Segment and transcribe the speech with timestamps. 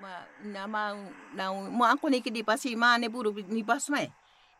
[0.00, 0.98] ma na mau
[1.34, 4.10] na mo ako ni kidi pasi mane buru ni pas mai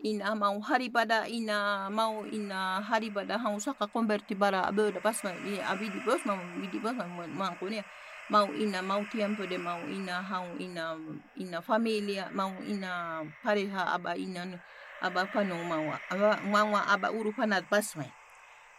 [0.04, 5.00] ina mau hari pada ina mau ina hari pada hau saka converti bara abe da
[5.00, 7.80] pas mai i abi di bos mau di bos mau mau ko ni
[8.30, 10.96] mau ina mau tiempo de mau ina hau ina
[11.36, 14.60] ina familia mau ina pareha aba ina
[15.02, 18.12] aba pano mau aba mau aba uru panat pas mai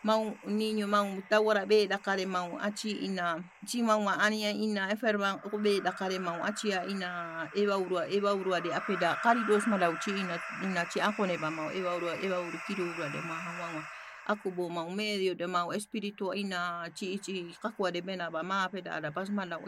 [0.06, 3.42] mau ninyo mau tawara be da kare mau achi ina.
[3.66, 7.10] Chi mau ma ania ina enferma ko be da kare mau achi ina.
[7.58, 11.50] Eva urua eva urua de apeda kari dos ma chi ina ina chi ako ba
[11.50, 11.70] mau.
[11.74, 13.82] Eva urua eva uru kiru urua de ma hawa
[14.28, 18.66] aku bo mau medio de mau espiritu ina chi chi kakua de bena ba ma
[18.66, 19.62] apeda ada pas ma lau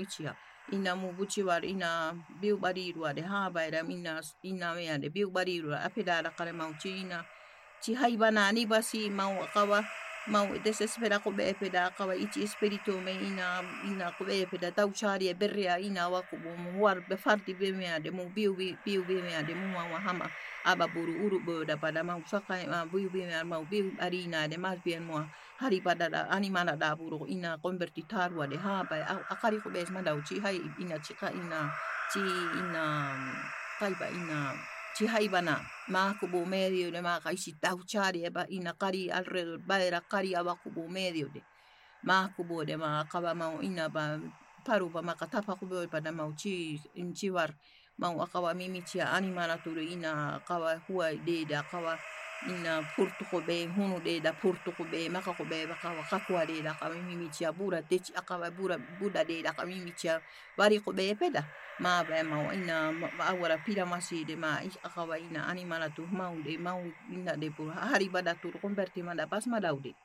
[0.73, 5.09] ina mu buchi war ina biu bari rua de ha ba ina ina mea de
[5.09, 5.81] biu bari rua.
[5.81, 7.25] Apeda da kare mau chi ina.
[7.81, 9.81] Chi hai bana ni basi mau akawa
[10.27, 14.91] mau desespera ko be peda kawa ichi espiritu me ina ina ko be peda tau
[14.91, 18.51] chari e berria ina wa ko mo war be farti be me ade mo biu
[18.51, 20.27] bi biu be me ade mo wa hama
[20.67, 24.27] aba buru uru bo da pada mau saka ma biu be me mau biu ari
[24.27, 25.23] ina de mas bien mo
[25.55, 28.99] hari pada da animana da buru ina converti tarwa de ha ba
[29.31, 31.71] akari ko be ma da uchi hai ina chika ina
[32.11, 32.19] chi
[32.59, 32.83] ina
[33.79, 34.51] kai ba ina
[34.97, 35.61] chi hai bana
[35.93, 40.01] ma kubo medio de ma kai si tau chari eba ina kari alrededor ba era
[40.01, 41.45] kari aba kubo medio de
[42.01, 44.17] ma kubo de ma kaba mau ina ba
[44.65, 47.53] paru ba makatapa kubo pada mau chi in chiwar
[48.01, 52.01] mau akawa mimi chia animala turu ina kawa hua de da kawa
[52.41, 56.61] ina purtu ko be hunu de da purtu ko be maka ko baka wakakua de
[56.61, 60.21] da kami mimi chia bura te chi akawa bura buda de da kami mimi chia
[60.57, 61.49] wari ko peda
[61.79, 66.57] ma ba mau ina awara pira masi de ma akawa ina animala tu mau de
[66.57, 69.95] mau ina de pura hari bada turu converti mada pas madau de